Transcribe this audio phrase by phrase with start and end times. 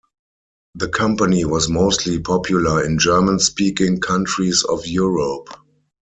[0.73, 5.47] The company was mostly popular in German-speaking countries of Europe.